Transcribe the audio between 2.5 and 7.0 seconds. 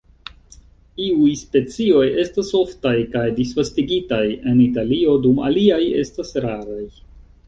oftaj kaj disvastigitaj en Italio dum aliaj estas raraj.